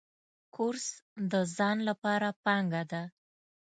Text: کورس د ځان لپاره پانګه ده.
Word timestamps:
کورس 0.55 0.87
د 1.31 1.33
ځان 1.55 1.77
لپاره 1.89 2.29
پانګه 2.45 2.83
ده. 2.91 3.03